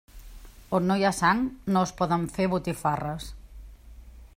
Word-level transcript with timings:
On 0.77 0.87
no 0.91 0.97
hi 1.01 1.05
ha 1.09 1.11
sang, 1.17 1.43
no 1.75 1.85
es 1.89 1.95
poden 2.01 2.27
fer 2.39 2.51
botifarres. 2.57 3.31